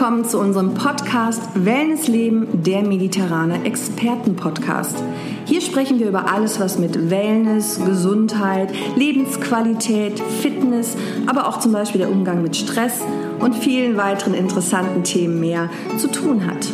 [0.00, 4.96] willkommen zu unserem Podcast Wellness Leben, der mediterrane Experten-Podcast.
[5.44, 10.96] Hier sprechen wir über alles, was mit Wellness, Gesundheit, Lebensqualität, Fitness,
[11.26, 13.02] aber auch zum Beispiel der Umgang mit Stress
[13.40, 16.68] und vielen weiteren interessanten Themen mehr zu tun hat.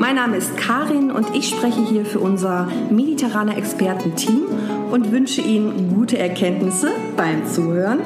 [0.00, 4.42] Mein Name ist Karin und ich spreche hier für unser mediterrane Experten-Team
[4.90, 8.00] und wünsche Ihnen gute Erkenntnisse beim Zuhören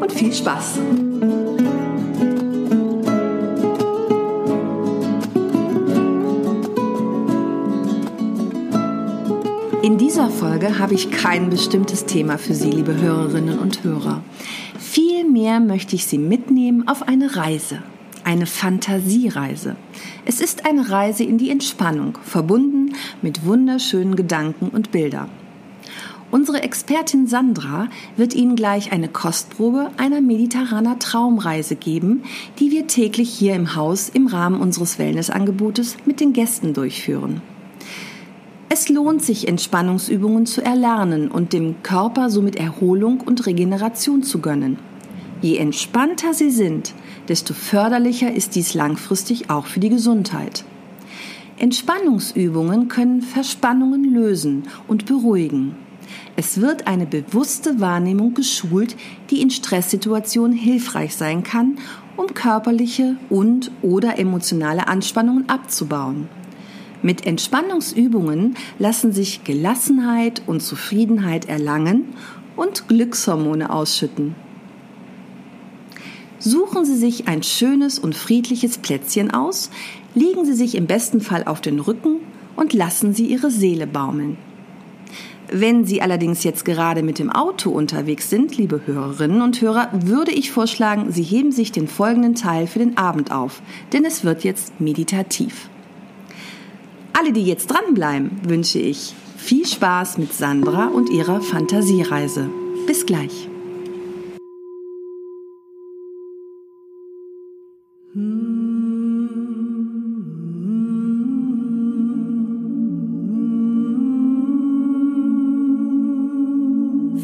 [0.00, 0.78] und viel Spaß.
[9.82, 14.22] In dieser Folge habe ich kein bestimmtes Thema für Sie, liebe Hörerinnen und Hörer.
[15.32, 17.84] Vielmehr möchte ich Sie mitnehmen auf eine Reise,
[18.24, 19.76] eine Fantasiereise.
[20.26, 25.28] Es ist eine Reise in die Entspannung, verbunden mit wunderschönen Gedanken und Bildern.
[26.32, 32.24] Unsere Expertin Sandra wird Ihnen gleich eine Kostprobe einer mediterraner Traumreise geben,
[32.58, 37.40] die wir täglich hier im Haus im Rahmen unseres Wellnessangebotes mit den Gästen durchführen.
[38.68, 44.89] Es lohnt sich, Entspannungsübungen zu erlernen und dem Körper somit Erholung und Regeneration zu gönnen.
[45.42, 46.92] Je entspannter sie sind,
[47.28, 50.64] desto förderlicher ist dies langfristig auch für die Gesundheit.
[51.58, 55.76] Entspannungsübungen können Verspannungen lösen und beruhigen.
[56.36, 58.96] Es wird eine bewusste Wahrnehmung geschult,
[59.30, 61.78] die in Stresssituationen hilfreich sein kann,
[62.16, 66.28] um körperliche und oder emotionale Anspannungen abzubauen.
[67.02, 72.14] Mit Entspannungsübungen lassen sich Gelassenheit und Zufriedenheit erlangen
[72.56, 74.34] und Glückshormone ausschütten.
[76.40, 79.70] Suchen Sie sich ein schönes und friedliches Plätzchen aus,
[80.14, 82.16] legen Sie sich im besten Fall auf den Rücken
[82.56, 84.38] und lassen Sie Ihre Seele baumeln.
[85.52, 90.30] Wenn Sie allerdings jetzt gerade mit dem Auto unterwegs sind, liebe Hörerinnen und Hörer, würde
[90.30, 93.60] ich vorschlagen, Sie heben sich den folgenden Teil für den Abend auf,
[93.92, 95.68] denn es wird jetzt meditativ.
[97.12, 102.48] Alle, die jetzt dranbleiben, wünsche ich viel Spaß mit Sandra und ihrer Fantasiereise.
[102.86, 103.49] Bis gleich.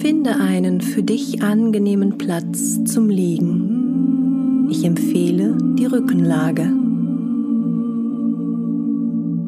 [0.06, 4.68] Finde einen für dich angenehmen Platz zum Liegen.
[4.70, 6.72] Ich empfehle die Rückenlage.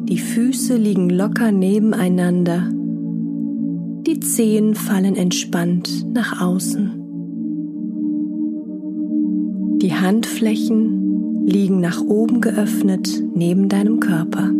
[0.09, 2.69] Die Füße liegen locker nebeneinander.
[4.05, 6.91] Die Zehen fallen entspannt nach außen.
[9.81, 14.51] Die Handflächen liegen nach oben geöffnet neben deinem Körper.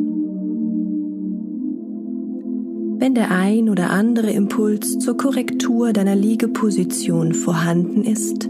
[3.10, 8.48] Wenn der ein oder andere Impuls zur Korrektur deiner Liegeposition vorhanden ist,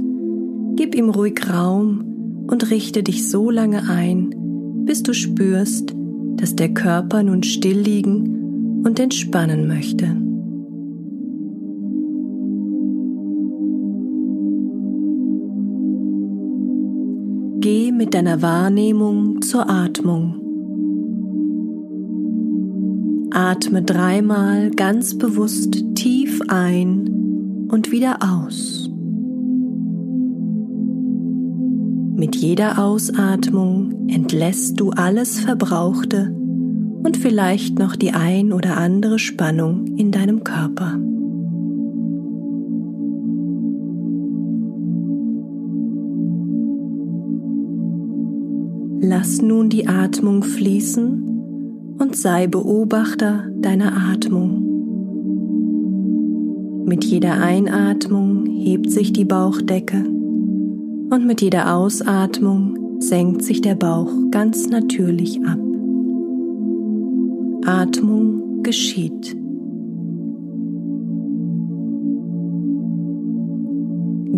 [0.75, 4.35] gib ihm ruhig Raum und richte dich so lange ein,
[4.83, 5.95] bis du spürst,
[6.35, 10.07] dass der Körper nun still liegen und entspannen möchte.
[17.61, 20.48] Geh mit deiner Wahrnehmung zur Atmung.
[23.41, 28.89] Atme dreimal ganz bewusst tief ein und wieder aus.
[32.17, 36.35] Mit jeder Ausatmung entlässt du alles Verbrauchte
[37.01, 40.99] und vielleicht noch die ein oder andere Spannung in deinem Körper.
[48.99, 51.28] Lass nun die Atmung fließen
[51.99, 54.65] und sei Beobachter deiner Atmung.
[56.85, 60.03] Mit jeder Einatmung hebt sich die Bauchdecke
[61.11, 65.59] und mit jeder Ausatmung senkt sich der Bauch ganz natürlich ab.
[67.65, 69.35] Atmung geschieht.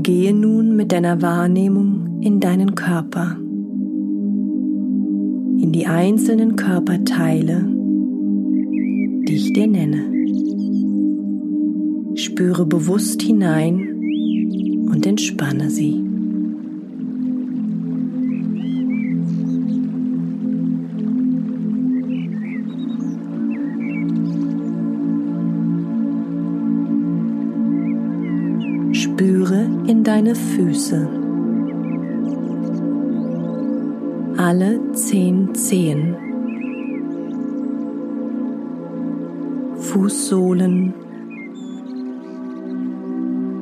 [0.04, 3.38] Gehe nun mit deiner Wahrnehmung in deinen Körper,
[5.62, 7.64] in die einzelnen Körperteile,
[9.28, 10.12] die ich dir nenne.
[12.16, 13.88] Spüre bewusst hinein
[14.92, 16.04] und entspanne sie.
[28.94, 31.21] Spüre in deine Füße.
[34.42, 36.16] Alle zehn Zehen,
[39.78, 40.94] Fußsohlen,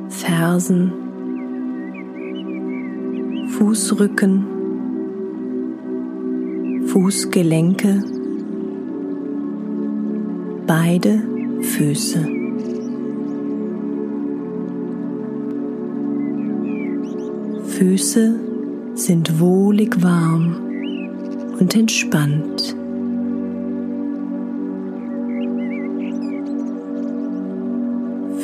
[0.08, 0.92] Fersen,
[3.50, 4.46] Fußrücken,
[6.86, 8.02] Fußgelenke,
[10.66, 11.22] beide
[11.60, 12.26] Füße.
[17.66, 18.34] Füße
[18.94, 20.69] sind wohlig warm
[21.60, 22.74] und entspannt.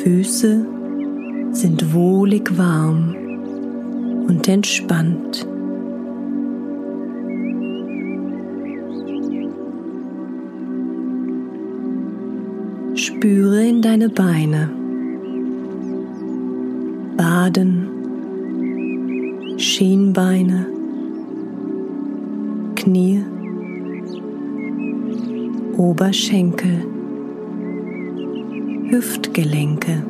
[0.03, 0.65] Füße
[1.51, 3.15] sind wohlig warm
[4.27, 5.45] und entspannt.
[12.93, 14.69] Spüre in deine Beine,
[17.17, 17.87] Baden,
[19.57, 20.76] Schienbeine,
[22.87, 23.21] Knie,
[25.75, 26.85] Oberschenkel,
[28.89, 30.03] Hüftgelenke,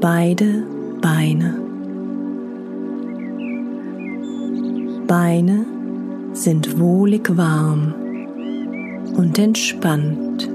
[0.00, 0.64] beide
[1.00, 1.60] Beine.
[5.06, 5.64] Beine
[6.32, 7.94] sind wohlig warm
[9.16, 10.50] und entspannt.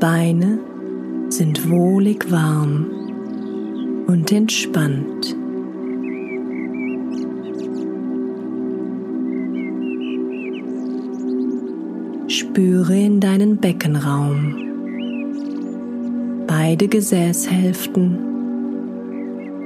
[0.00, 0.58] Beine
[1.28, 2.97] sind wohlig warm
[4.08, 5.36] und entspannt.
[12.26, 14.54] Spüre in deinen Beckenraum.
[16.46, 18.18] Beide Gesäßhälften,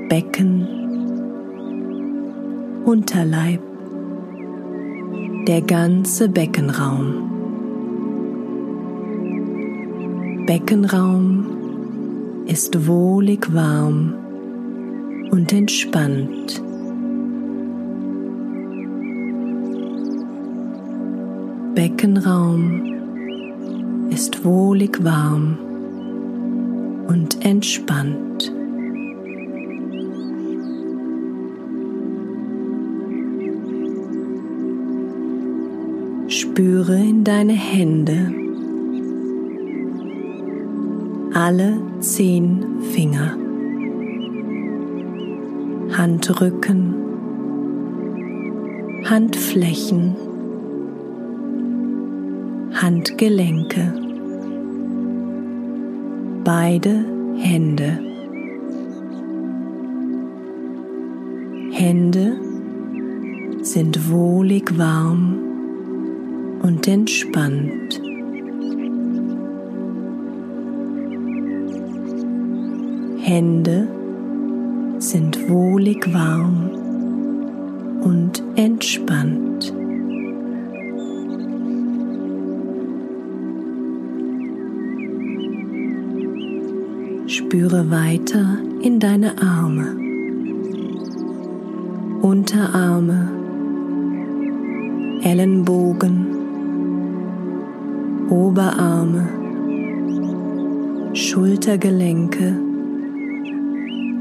[0.09, 0.67] Becken,
[2.85, 3.61] Unterleib,
[5.47, 7.29] der ganze Beckenraum.
[10.47, 11.47] Beckenraum
[12.47, 14.22] ist wohlig warm
[15.33, 16.63] und entspannt.
[21.75, 22.93] Beckenraum
[24.11, 25.57] ist wohlig warm
[27.09, 28.53] und entspannt.
[36.29, 38.35] Spüre in deine Hände
[41.33, 43.39] alle zehn Finger,
[45.97, 46.95] Handrücken,
[49.05, 50.17] Handflächen,
[52.73, 53.93] Handgelenke,
[56.45, 57.05] beide
[57.37, 57.99] Hände.
[61.73, 62.39] Hände
[63.61, 65.37] sind wohlig warm
[66.63, 68.01] und entspannt.
[73.21, 74.02] Hände
[75.13, 76.71] sind wohlig warm
[78.03, 79.75] und entspannt.
[87.27, 89.95] Spüre weiter in deine Arme,
[92.23, 93.29] Unterarme,
[95.25, 96.27] Ellenbogen,
[98.31, 99.29] Oberarme,
[101.13, 102.62] Schultergelenke,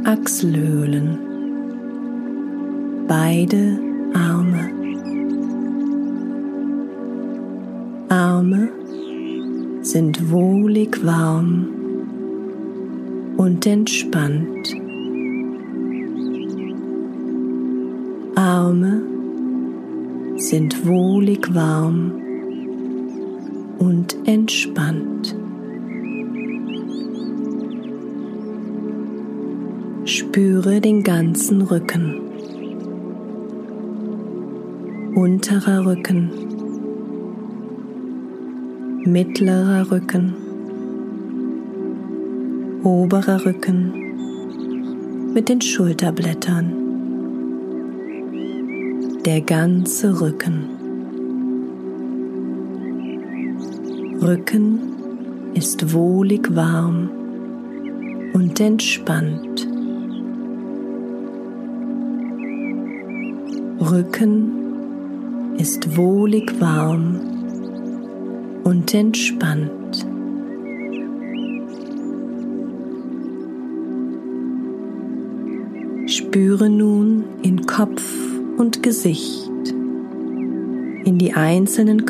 [0.03, 1.19] Achselhöhlen,
[3.07, 3.79] beide
[4.13, 4.71] Arme.
[8.09, 8.69] Arme
[9.83, 11.67] sind wohlig warm
[13.37, 14.73] und entspannt.
[18.35, 19.03] Arme
[20.37, 22.11] sind wohlig warm
[23.77, 25.35] und entspannt.
[30.13, 32.15] Spüre den ganzen Rücken,
[35.15, 36.29] unterer Rücken,
[39.05, 40.33] mittlerer Rücken,
[42.83, 43.93] oberer Rücken.
[45.33, 46.73] Mit den Schulterblättern,
[49.23, 50.65] der ganze Rücken.
[54.21, 54.79] Rücken
[55.53, 57.09] ist wohlig warm
[58.33, 59.70] und entspannt.
[63.81, 67.19] Rücken ist wohlig warm
[68.63, 70.05] und entspannt.
[76.05, 78.03] Spüre nun in Kopf
[78.57, 79.49] und Gesicht,
[81.03, 82.05] in die einzelnen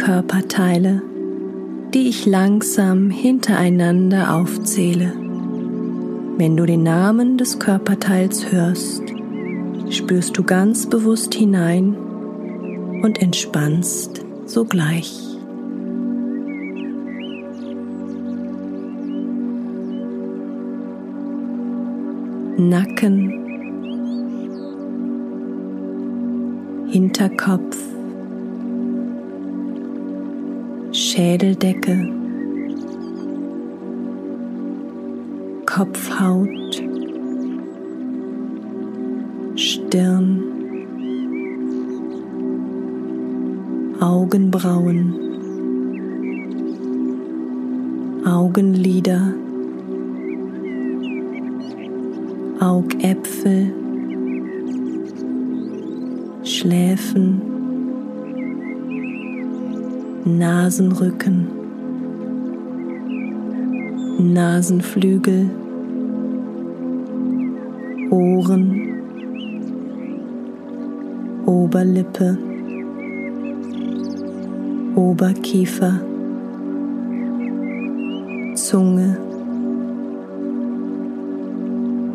[6.38, 9.21] Wenn du den Namen des Körperteils hörst,
[9.92, 11.96] spürst du ganz bewusst hinein
[13.04, 15.32] und entspannst sogleich.
[22.58, 23.38] Nacken,
[26.90, 27.78] Hinterkopf,
[30.92, 32.08] Schädeldecke,
[35.66, 36.61] Kopfhaut,
[39.92, 40.40] Stirn,
[44.00, 45.14] Augenbrauen,
[48.24, 49.34] Augenlider,
[52.62, 53.74] Augäpfel,
[56.46, 57.42] Schläfen,
[60.24, 61.48] Nasenrücken,
[64.20, 65.50] Nasenflügel,
[68.10, 68.91] Ohren,
[71.52, 72.38] Oberlippe,
[74.96, 76.00] Oberkiefer,
[78.56, 79.18] Zunge,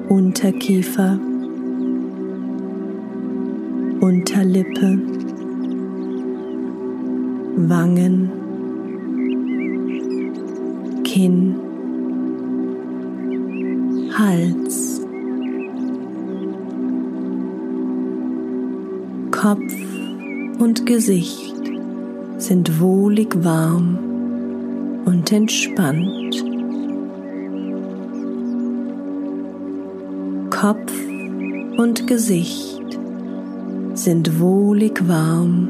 [0.09, 1.19] Unterkiefer,
[4.01, 4.99] Unterlippe,
[7.57, 8.31] Wangen,
[11.05, 11.57] Kinn,
[14.19, 15.06] Hals,
[19.47, 19.77] Kopf
[20.59, 21.55] und Gesicht
[22.37, 23.97] sind wohlig warm
[25.05, 26.45] und entspannt.
[30.51, 30.93] Kopf
[31.77, 32.99] und Gesicht
[33.95, 35.69] sind wohlig warm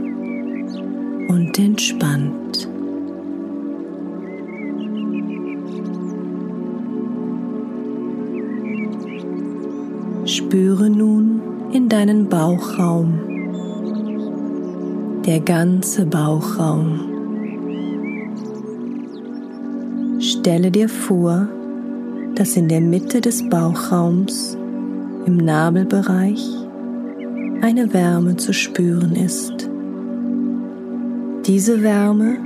[1.28, 2.66] und entspannt.
[10.25, 11.42] Spüre nun
[11.75, 13.36] in deinen Bauchraum,
[15.26, 17.00] der ganze Bauchraum.
[20.21, 21.49] Stelle dir vor,
[22.37, 24.56] dass in der Mitte des Bauchraums
[25.26, 26.47] im Nabelbereich
[27.61, 29.68] eine Wärme zu spüren ist.
[31.45, 32.37] Diese Wärme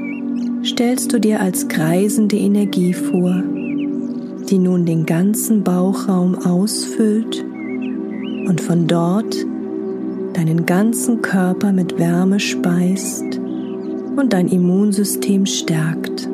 [0.65, 3.43] stellst du dir als kreisende Energie vor,
[4.49, 7.45] die nun den ganzen Bauchraum ausfüllt
[8.49, 9.50] und von dort
[10.35, 13.39] deinen ganzen Körper mit Wärme speist
[14.17, 16.29] und dein Immunsystem stärkt.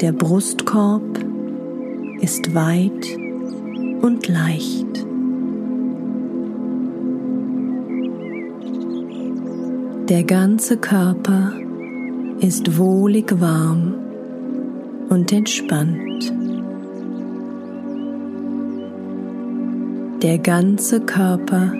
[0.00, 1.18] Der Brustkorb
[2.20, 3.18] ist weit
[4.00, 5.06] und leicht.
[10.08, 11.52] Der ganze Körper
[12.40, 13.94] ist wohlig warm
[15.08, 16.32] und entspannt.
[20.22, 21.72] Der ganze Körper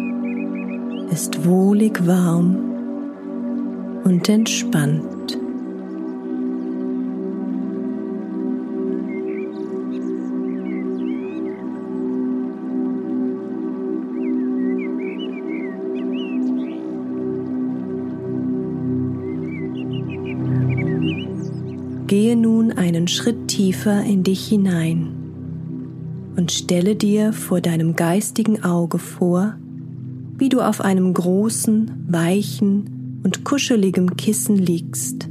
[1.11, 2.57] ist wohlig warm
[4.05, 5.37] und entspannt.
[22.07, 25.18] Gehe nun einen Schritt tiefer in dich hinein
[26.39, 29.57] und stelle dir vor deinem geistigen Auge vor,
[30.39, 35.29] wie du auf einem großen, weichen und kuscheligen Kissen liegst,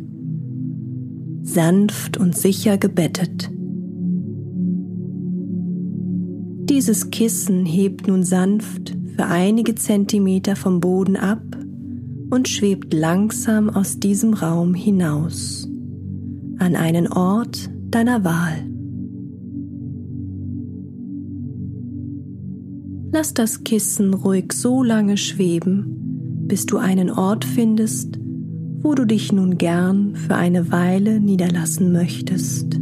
[1.43, 3.49] sanft und sicher gebettet.
[6.69, 11.41] Dieses Kissen hebt nun sanft für einige Zentimeter vom Boden ab
[12.29, 15.69] und schwebt langsam aus diesem Raum hinaus
[16.59, 18.76] an einen Ort deiner Wahl.
[23.11, 28.19] Lass das Kissen ruhig so lange schweben, bis du einen Ort findest,
[28.79, 32.79] wo du dich nun gern für eine Weile niederlassen möchtest.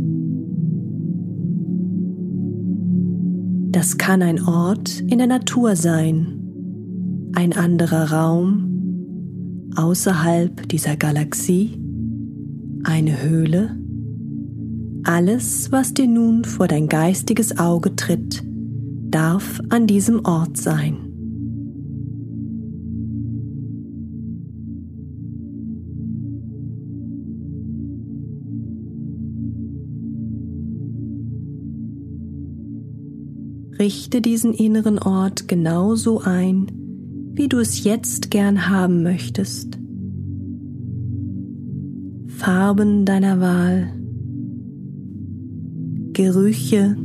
[3.71, 8.71] Das kann ein Ort in der Natur sein, ein anderer Raum
[9.75, 11.81] außerhalb dieser Galaxie
[12.83, 13.77] eine Höhle,
[15.03, 18.44] alles, was dir nun vor dein geistiges Auge tritt,
[19.15, 20.97] darf an diesem Ort sein.
[33.79, 36.67] Richte diesen inneren Ort genauso ein,
[37.35, 39.79] wie du es jetzt gern haben möchtest.
[42.27, 43.93] Farben deiner Wahl,
[46.11, 46.97] Gerüche,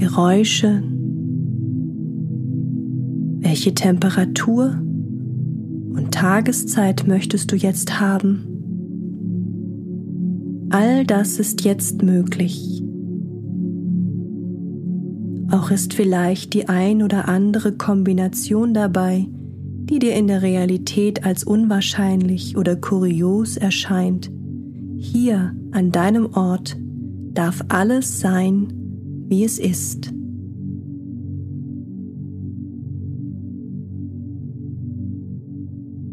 [0.00, 0.82] Geräusche,
[3.40, 4.80] welche Temperatur
[5.94, 8.46] und Tageszeit möchtest du jetzt haben?
[10.70, 12.82] All das ist jetzt möglich.
[15.50, 19.26] Auch ist vielleicht die ein oder andere Kombination dabei,
[19.84, 24.30] die dir in der Realität als unwahrscheinlich oder kurios erscheint.
[24.96, 26.78] Hier an deinem Ort
[27.34, 28.79] darf alles sein,
[29.30, 30.12] wie es ist.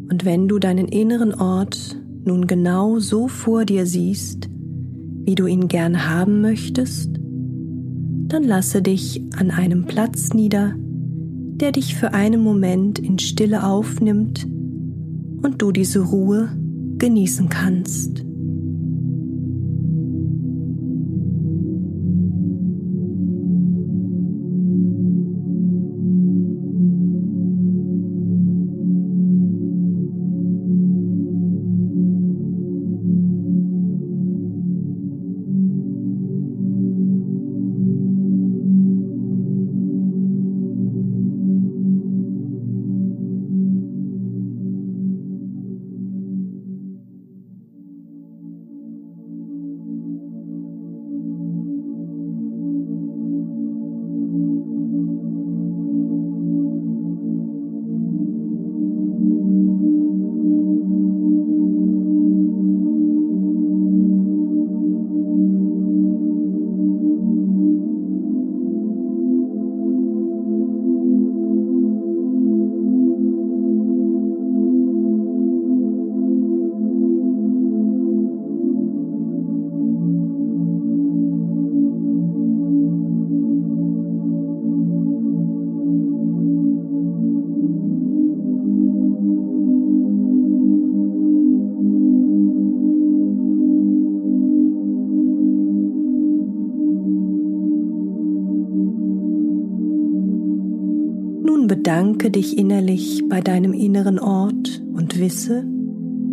[0.10, 4.50] Und wenn du deinen inneren Ort nun genau so vor dir siehst,
[5.26, 7.10] wie du ihn gern haben möchtest,
[8.28, 14.46] dann lasse dich an einem Platz nieder, der dich für einen Moment in Stille aufnimmt
[14.46, 16.50] und du diese Ruhe
[16.98, 18.27] genießen kannst.
[101.88, 105.64] Bedanke dich innerlich bei deinem inneren Ort und wisse,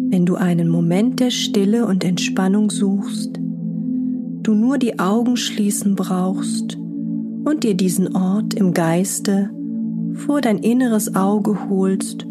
[0.09, 3.39] wenn du einen Moment der Stille und Entspannung suchst,
[4.43, 6.77] du nur die Augen schließen brauchst
[7.45, 9.51] und dir diesen Ort im Geiste
[10.15, 12.27] vor dein inneres Auge holst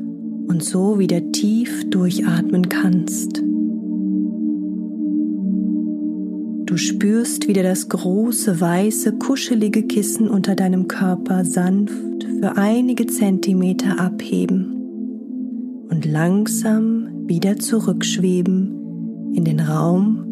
[0.49, 3.42] und so wieder tief durchatmen kannst.
[6.73, 13.99] Du spürst wieder das große, weiße, kuschelige Kissen unter deinem Körper sanft für einige Zentimeter
[13.99, 20.25] abheben und langsam wieder zurückschweben in den Raum,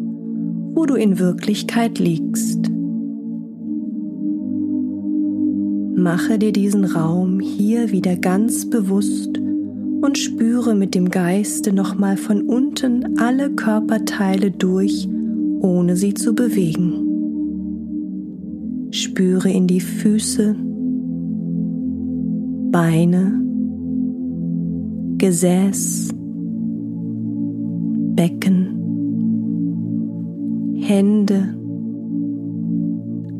[0.74, 2.68] wo du in Wirklichkeit liegst.
[5.94, 12.42] Mache dir diesen Raum hier wieder ganz bewusst und spüre mit dem Geiste nochmal von
[12.42, 15.08] unten alle Körperteile durch,
[15.62, 17.08] ohne sie zu bewegen.
[18.90, 20.54] Spüre in die Füße,
[22.70, 23.40] Beine,
[25.18, 26.08] Gesäß,
[28.16, 28.66] Becken,
[30.80, 31.56] Hände,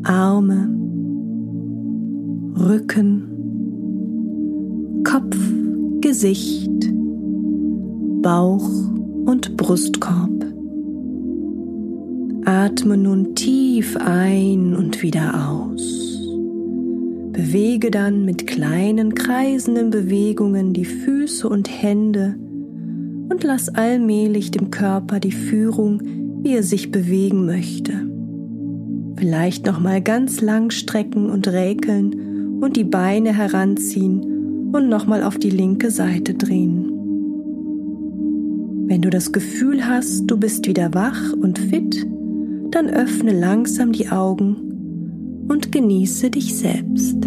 [0.03, 0.69] Arme,
[2.57, 3.23] Rücken,
[5.03, 5.37] Kopf,
[6.01, 6.71] Gesicht,
[8.21, 8.69] Bauch
[9.25, 10.32] und Brustkorb.
[12.45, 16.19] Atme nun tief ein und wieder aus.
[17.31, 22.35] Bewege dann mit kleinen kreisenden Bewegungen die Füße und Hände
[23.29, 26.01] und lass allmählich dem Körper die Führung,
[26.41, 27.93] wie er sich bewegen möchte.
[29.15, 35.23] Vielleicht noch mal ganz lang strecken und räkeln und die Beine heranziehen und noch mal
[35.23, 36.89] auf die linke Seite drehen.
[38.87, 42.05] Wenn du das Gefühl hast, du bist wieder wach und fit,
[42.73, 47.17] dann öffne langsam die Augen und genieße dich selbst.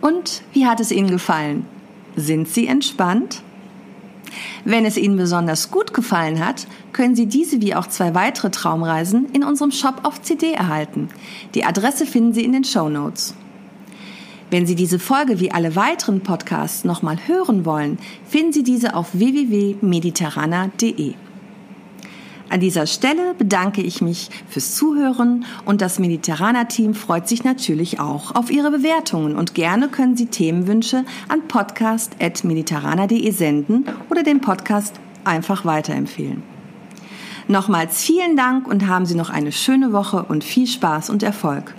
[0.00, 1.64] Und wie hat es Ihnen gefallen?
[2.16, 3.42] Sind Sie entspannt?
[4.64, 9.26] Wenn es Ihnen besonders gut gefallen hat, können Sie diese wie auch zwei weitere Traumreisen
[9.32, 11.08] in unserem Shop auf CD erhalten.
[11.54, 13.34] Die Adresse finden Sie in den Show Notes.
[14.50, 19.08] Wenn Sie diese Folge wie alle weiteren Podcasts nochmal hören wollen, finden Sie diese auf
[19.12, 21.14] www.mediterraner.de.
[22.50, 28.00] An dieser Stelle bedanke ich mich fürs Zuhören und das Mediterraner Team freut sich natürlich
[28.00, 34.94] auch auf Ihre Bewertungen und gerne können Sie Themenwünsche an podcast.mediterraner.de senden oder den Podcast
[35.24, 36.42] einfach weiterempfehlen.
[37.48, 41.77] Nochmals vielen Dank und haben Sie noch eine schöne Woche und viel Spaß und Erfolg.